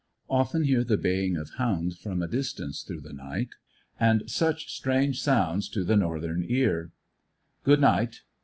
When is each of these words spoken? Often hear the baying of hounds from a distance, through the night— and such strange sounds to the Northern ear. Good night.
Often 0.31 0.63
hear 0.63 0.83
the 0.83 0.97
baying 0.97 1.37
of 1.37 1.51
hounds 1.59 1.95
from 1.95 2.23
a 2.23 2.27
distance, 2.27 2.81
through 2.81 3.01
the 3.01 3.13
night— 3.13 3.49
and 3.99 4.27
such 4.27 4.73
strange 4.75 5.21
sounds 5.21 5.69
to 5.69 5.83
the 5.83 5.95
Northern 5.95 6.43
ear. 6.49 6.89
Good 7.63 7.81
night. 7.81 8.21